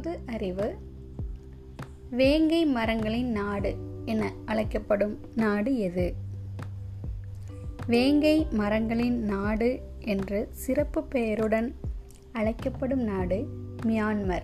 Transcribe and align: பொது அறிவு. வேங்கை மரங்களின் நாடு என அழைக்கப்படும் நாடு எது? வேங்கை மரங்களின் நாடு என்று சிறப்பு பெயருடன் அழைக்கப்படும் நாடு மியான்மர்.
பொது 0.00 0.18
அறிவு. 0.26 0.76
வேங்கை 2.10 2.66
மரங்களின் 2.66 3.30
நாடு 3.30 3.76
என 4.04 4.32
அழைக்கப்படும் 4.44 5.18
நாடு 5.34 5.78
எது? 5.78 6.14
வேங்கை 7.86 8.46
மரங்களின் 8.50 9.24
நாடு 9.24 9.80
என்று 10.00 10.48
சிறப்பு 10.50 11.02
பெயருடன் 11.04 11.74
அழைக்கப்படும் 12.32 13.00
நாடு 13.00 13.46
மியான்மர். 13.82 14.42